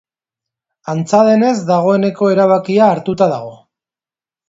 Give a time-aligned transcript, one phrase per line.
[0.93, 3.57] Antza denez, dagoeneko erabakia hartuta dago.